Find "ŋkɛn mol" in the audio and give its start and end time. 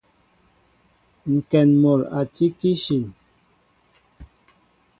1.35-2.01